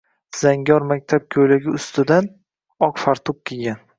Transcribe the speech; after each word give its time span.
Zangor 0.37 0.85
maktab 0.91 1.27
ko‘ylagi 1.35 1.69
ustidan 1.79 2.31
oq 2.89 3.05
fartuk 3.05 3.41
kiygan. 3.51 3.81